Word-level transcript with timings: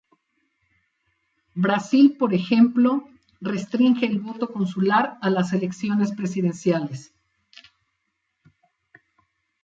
Brasil, 1.53 2.15
por 2.17 2.33
ejemplo, 2.33 3.07
restringe 3.39 4.07
el 4.07 4.19
voto 4.19 4.51
consular 4.51 5.19
a 5.21 5.29
las 5.29 5.53
elecciones 5.53 6.11
presidenciales. 6.11 7.13